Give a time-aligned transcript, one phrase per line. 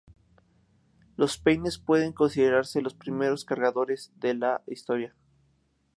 [1.15, 5.13] Los peines pueden considerarse los primeros cargadores de la historia.